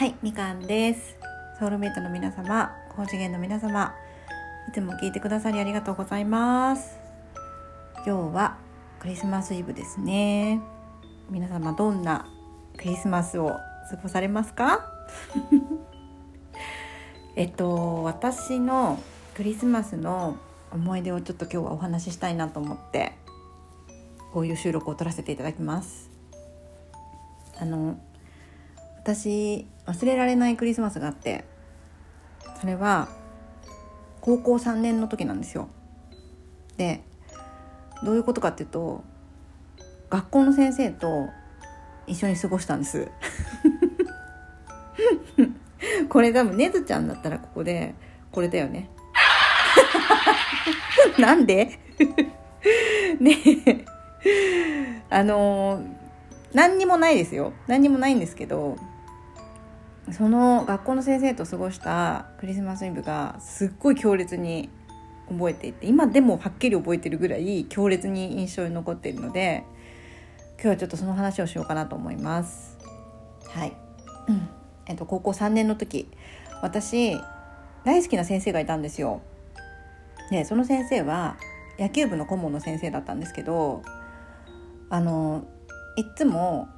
[0.00, 1.18] はい、みかんです。
[1.58, 3.94] ソウルメイトの皆様、高次元の皆様、
[4.66, 6.96] いつも聞いてくださりありがとうございます。
[8.06, 8.56] 今日は
[8.98, 10.62] クリスマスイブですね。
[11.28, 12.24] 皆様どんな
[12.78, 13.48] クリスマスを
[13.90, 14.90] 過ごされますか？
[17.36, 18.98] えっと、私の
[19.34, 20.38] クリスマスの
[20.72, 23.12] 思い出をちょっと今日はお話ししたいなと思って、
[24.32, 26.08] こういう収録を撮らせていただきます。
[27.58, 27.98] あの
[29.02, 31.44] 私忘れられないクリスマスがあって
[32.60, 33.08] それは
[34.20, 35.68] 高校3年の時なんですよ。
[36.76, 37.02] で
[38.04, 39.02] どういうことかっていうと
[40.10, 41.28] 学校の先生と
[42.06, 43.08] 一緒に過ごしたんです。
[46.10, 47.94] これ多分ねずちゃんだったらここで
[48.30, 48.90] これだよね。
[51.18, 51.78] なんで？
[53.18, 53.36] ね
[55.08, 55.82] あの
[56.52, 58.76] 何にもないですよ何にもないんですけど
[60.12, 64.68] その学校の先生と過ごしたクリスマスイブがすっごい強烈に
[65.28, 69.64] 覚えていて今でもはっきり覚えてるぐらい強烈に印象に残っているので
[70.54, 72.76] 今日はちょっとその話をしようかなと思います。
[73.48, 73.72] はい、
[74.28, 74.48] うん
[74.86, 76.08] えっと、高校3年の時
[76.62, 77.16] 私
[77.84, 79.22] 大好きな先生がいたんですよ。
[80.30, 81.36] でその先生は
[81.78, 83.82] 野球部の顧問の先生だったんですけど
[84.90, 85.44] あの
[85.96, 86.68] いつも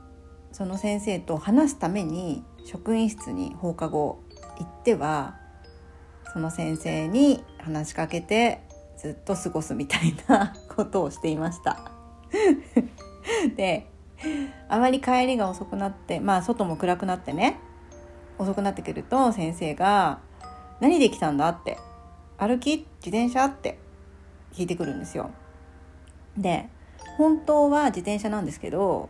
[0.53, 4.23] その先生と話すために職員室に放課後
[4.59, 5.37] 行っては
[6.33, 8.63] その先生に話しかけて
[8.97, 11.91] ずっと過ごすみたいなことをしていました。
[13.57, 13.91] で
[14.69, 17.59] あまり帰りが遅くなってまあ外も暗くなってね
[18.39, 20.21] 遅くなってくると先生が
[20.81, 21.79] 「何で来たんだ?」って
[22.39, 22.87] 「歩き？
[23.05, 23.79] 自転車?」って
[24.53, 25.31] 聞いてくるんですよ。
[26.37, 26.69] で
[27.17, 29.09] 本当は自転車なんですけど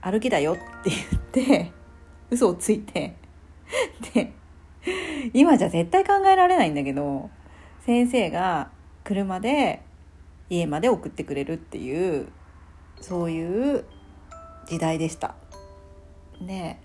[0.00, 1.72] 歩きだよって言って
[2.30, 3.16] 嘘をついて
[4.14, 4.32] で
[5.32, 7.30] 今じゃ絶対考えられないんだけど
[7.84, 8.70] 先生が
[9.04, 9.82] 車で
[10.50, 12.28] 家まで送ってくれるっていう
[13.00, 13.84] そういう
[14.66, 15.34] 時代でした。
[16.40, 16.78] で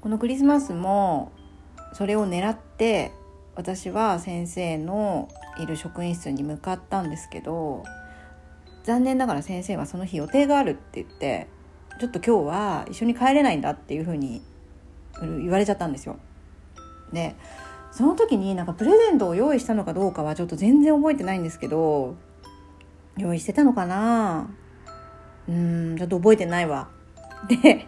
[0.00, 1.32] このクリスマスも
[1.92, 3.12] それを狙って
[3.54, 5.28] 私は先生の
[5.58, 7.84] いる職員室に向かったんですけど
[8.84, 11.48] 残念ながら先生はその日予定があるって言って
[12.00, 14.42] ちょっと今日は一緒に帰れないんだっていうふうに
[15.20, 16.18] 言われちゃったんですよ。
[17.12, 17.36] で
[17.92, 22.16] その時になんかプレゼントを用意したのかどうかはちょっと全然覚えてないんですけど
[23.18, 24.48] 用意してたのかな？
[25.46, 26.88] うんちょっと覚えてないわ。
[27.48, 27.86] で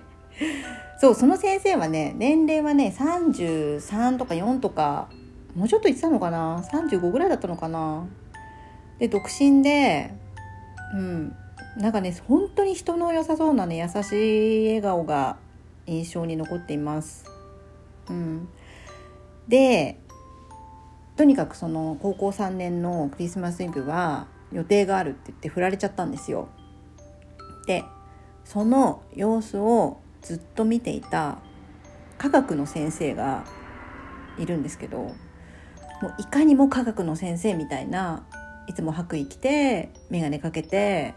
[1.00, 5.08] そうその先生はね年齢はね33とか4とか
[5.54, 8.06] もうちょっと言ってたのかな？35ぐらいだったのかな？
[8.98, 10.14] で独身で
[10.94, 11.36] うん
[11.76, 15.36] なんかね本当に人の良さそうなね優しい笑顔が
[15.86, 17.26] 印象に残っています。
[18.08, 18.48] うん、
[19.48, 19.98] で
[21.16, 26.48] とにかくその高校3年のクリスマスイブは予定があるって言って振られちゃったんですよ。
[27.66, 27.84] で
[28.44, 31.38] その様子をずっと見ていた
[32.18, 33.44] 科学の先生が
[34.38, 38.26] いるんですけどもういかにも科学の先生みたいな
[38.66, 41.14] いつも白衣着て眼鏡かけて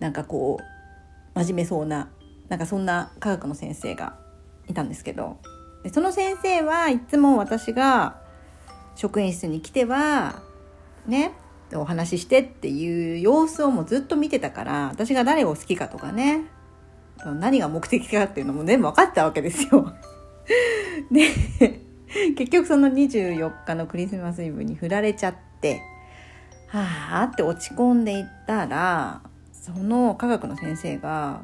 [0.00, 2.10] なんかこう真面目そうな
[2.48, 4.18] なんかそんな科学の先生が
[4.68, 5.38] いたんですけど
[5.92, 8.20] その先生はいつも私が
[8.96, 10.42] 職員室に来ては
[11.06, 11.32] ね
[11.74, 16.44] お話ししてっていう様子をもうずっと見てたから私が誰を好きかとかね
[17.24, 19.92] 何が目的かっていうのも全部分かったわけですよ。
[21.10, 21.30] で
[22.36, 25.80] 結局その24日のクリスマスイブに振られちゃって
[26.82, 29.20] はあって落ち込んでいったら
[29.52, 31.42] その科学の先生が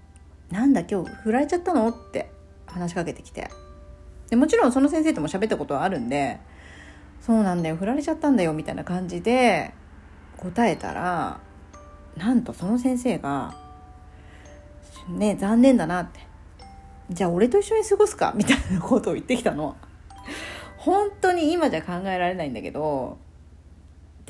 [0.50, 2.30] 「なんだ今日振られちゃったの?」って
[2.66, 3.50] 話しかけてきて
[4.30, 6.38] でもちろんその先生とも喋ったことはあるんで
[7.20, 9.74] 「そうなんだよ振られちゃったんだよ」みたいな感じで
[10.38, 11.40] 答えたら
[12.16, 13.54] なんとその先生が
[15.08, 16.20] 「ね残念だな」って
[17.10, 19.76] 「じゃあ俺と一緒に過ごすか」みたいなことを言ってきたの。
[20.78, 23.18] 本当に今じゃ考えられないんだけど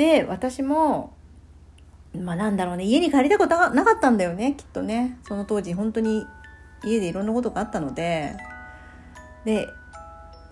[0.01, 1.13] で私も
[2.19, 6.27] まあなんだろうね家に帰りたことなかったんだよねきっとねその当時本当に
[6.83, 8.35] 家でいろんなことがあったので
[9.45, 9.69] で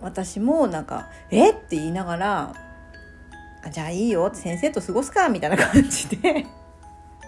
[0.01, 2.53] 私もなんか「えっ?」て言いながら
[3.73, 6.45] 「じゃあいいよ」って先生と過ごすかみたいな感じで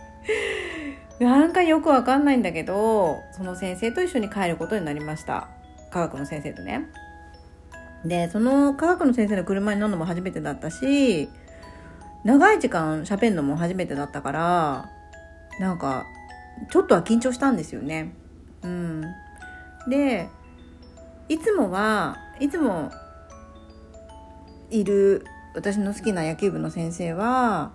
[1.20, 5.48] なんかよくわかんないんだけどその先生と一緒に帰ることになりました
[5.90, 6.86] 科学の先生とね。
[8.06, 11.30] でその科学の先生の車に乗るのも初めてだったし
[12.24, 14.90] 長い時間喋るのも初めてだったから
[15.60, 16.06] なんか
[16.70, 18.14] ちょっとは緊張したんですよね。
[18.64, 19.02] うん、
[19.88, 20.30] で
[21.30, 22.92] いつもはいつも
[24.70, 25.26] いる
[25.56, 27.72] 私の好きな野球部の先生は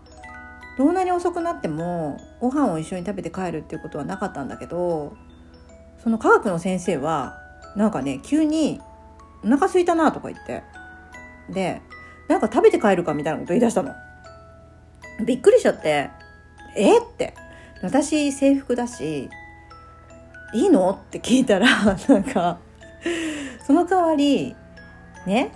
[0.79, 5.17] どんなに遅くなってもご飯を一緒に食べて帰るっていうことはなかったんだけど
[6.03, 7.39] その科学の先生は
[7.77, 8.81] なんかね急に
[9.45, 10.63] 「お腹空いたな」とか言って
[11.51, 11.83] で
[12.29, 13.95] なんか食べて帰るかみたいなこと言い出したの。
[15.25, 16.11] びっくりしちゃって
[16.77, 16.99] 「え？
[16.99, 17.35] っ?」て。
[17.83, 19.29] 私制服だし
[20.55, 21.67] 「いいの?」って聞いたら
[22.09, 22.59] なんか
[23.67, 24.57] その代わり
[25.27, 25.53] ね？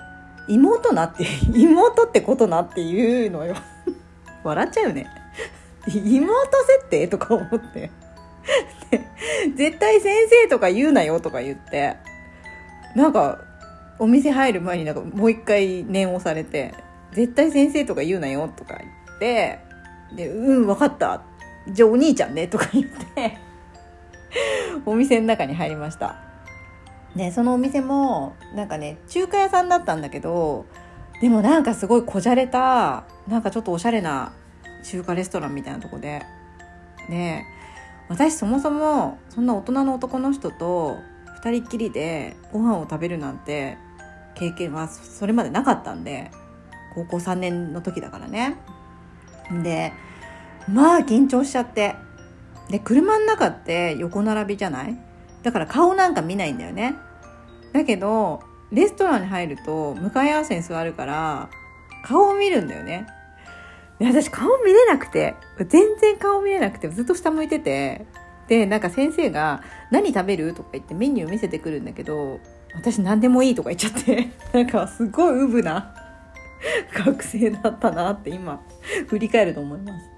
[0.48, 1.24] 妹なって
[1.54, 3.54] 妹ってことなって言うのよ。
[4.44, 5.06] 笑っちゃうよね。
[5.86, 6.32] 妹
[6.66, 7.90] 設定とか思って。
[9.56, 11.96] 絶対先生とか言うなよとか言って。
[12.94, 13.38] なんか
[13.98, 16.74] お店入る前になんかもう一回念をされて
[17.12, 19.60] 絶対先生とか言うなよとか言って
[20.16, 21.22] でうん分かった。
[21.68, 23.38] じゃあお兄ちゃんねとか言って
[24.86, 26.16] お店の中に入りました。
[27.14, 30.64] でそのお店もなんかね中華屋さんだったんだけど
[31.20, 34.32] でもなんかすごいこじゃれたなんかちょっとおしゃれな
[34.84, 36.22] 中華レストランみたいなとこで
[37.08, 37.44] で
[38.08, 40.98] 私そもそもそんな大人の男の人と
[41.42, 43.76] 2人っきりでご飯を食べるなんて
[44.34, 46.30] 経験はそれまでなかったんで
[46.94, 48.56] 高校3年の時だからね。
[49.50, 49.92] で
[50.68, 51.96] まあ緊張しちゃって。
[52.70, 54.96] で車の中って横並びじゃない？
[55.42, 56.94] だから顔なんか見ないんだよね。
[57.72, 61.48] だけどレストランに入ると向かい合わせに座るから
[62.04, 63.06] 顔を見るんだよね。
[63.98, 65.34] で私顔見れなくて
[65.68, 68.06] 全然顔見れなくてずっと下向いてて
[68.46, 72.38] でなんか先生が「何食べる?」とか言ってメニュー見せてくるんだけど
[72.74, 75.92] 私何でもいいとか言っちゃって なんかすごいウブな
[76.94, 78.62] 学生だったなって今
[79.08, 80.10] 振り返ると思います。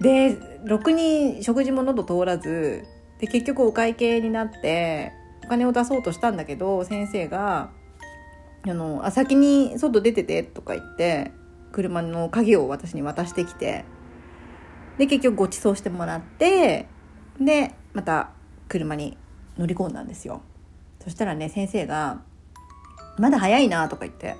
[0.00, 2.84] でろくに食事も喉通らず
[3.18, 5.12] で結局お会計になって
[5.44, 7.70] お金を出そうとしたんだけど先生が
[8.68, 11.32] 「あのあ先に外出てて」とか言って
[11.72, 13.84] 車の鍵を私に渡してきて
[14.98, 16.88] で結局ご馳走してもらって
[17.40, 18.30] でまた
[18.68, 19.16] 車に
[19.56, 20.42] 乗り込んだんですよ。
[21.02, 22.20] そしたらね先生が
[23.18, 24.36] 「まだ早いな」とか言って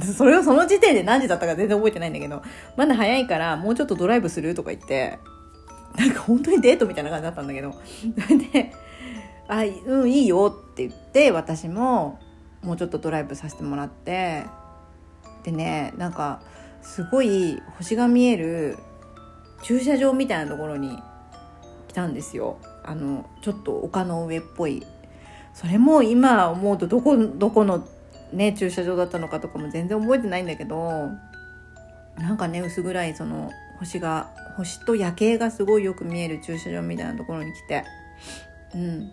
[0.00, 2.42] それをその時点で何時だったか全然覚えてないんだけど
[2.76, 5.18] まだ早いからもうちょっとドライブするとか言って
[5.96, 7.74] なんか本当にデートみたいな感じだったんだけど
[8.52, 8.72] で
[9.46, 12.18] 「あうんいいよ」って言って私も
[12.62, 14.44] もうちょっとドライブさせてもらって
[15.44, 16.40] でねなんか
[16.82, 18.78] すごい星が見える
[19.62, 20.98] 駐車場みたいなところに
[21.88, 22.58] 来たんですよ。
[22.84, 24.84] あのちょっと丘の上っぽい。
[25.54, 27.86] それも今思うとどこどこの
[28.32, 31.10] ね駐車場だったのかとかも全然覚えてないんだけど
[32.16, 37.84] なんかね薄暗いその星が星と夜景がすごいよく見える駐車場みたいなところに来て。
[38.74, 39.12] うん。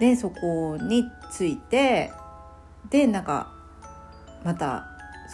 [0.00, 1.04] でそこに
[1.36, 2.10] 着いて
[2.90, 3.52] でなんか
[4.42, 4.88] また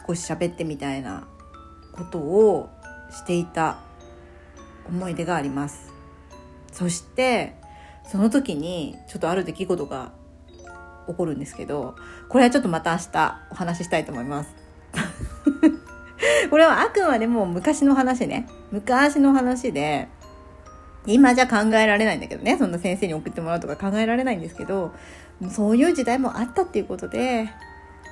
[0.07, 1.27] 少し喋ってみたいな
[1.93, 2.69] ことを
[3.11, 3.81] していた
[4.87, 5.93] 思い出があります。
[6.73, 7.55] そして
[8.07, 10.13] その時にちょっとある出来事が
[11.11, 11.97] 起こるんですけど
[12.29, 14.55] これはちょっとまた明日お話ししたいと思います
[16.51, 20.09] これはあくまでも昔の話ね昔の話で
[21.07, 24.93] 今じゃ考えられないんだけどねそんな先生に送ってもらうとか考えられないんですけど
[25.51, 27.51] そういう時代もあったっていうことで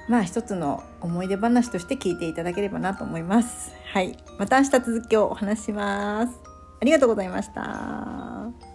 [0.08, 3.72] まあ一つの思い出話として聞いていただければなと思います。
[3.92, 4.16] はい。
[4.38, 6.40] また明日続きをお話しします。
[6.80, 8.67] ありがとうございました。